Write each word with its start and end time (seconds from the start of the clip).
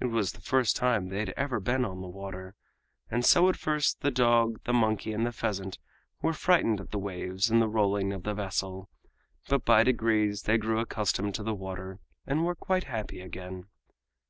It 0.00 0.06
was 0.06 0.32
the 0.32 0.40
first 0.40 0.76
time 0.76 1.10
they 1.10 1.18
had 1.18 1.34
ever 1.36 1.60
been 1.60 1.84
on 1.84 2.00
the 2.00 2.08
water, 2.08 2.54
and 3.10 3.22
so 3.22 3.50
at 3.50 3.56
first 3.58 4.00
the 4.00 4.10
dog, 4.10 4.60
the 4.64 4.72
monkey 4.72 5.12
and 5.12 5.26
the 5.26 5.30
pheasant 5.30 5.78
were 6.22 6.32
frightened 6.32 6.80
at 6.80 6.90
the 6.90 6.98
waves 6.98 7.50
and 7.50 7.60
the 7.60 7.68
rolling 7.68 8.14
of 8.14 8.22
the 8.22 8.32
vessel, 8.32 8.88
but 9.46 9.66
by 9.66 9.84
degrees 9.84 10.44
they 10.44 10.56
grew 10.56 10.78
accustomed 10.80 11.34
to 11.34 11.42
the 11.42 11.52
water 11.54 11.98
and 12.26 12.46
were 12.46 12.54
quite 12.54 12.84
happy 12.84 13.20
again. 13.20 13.66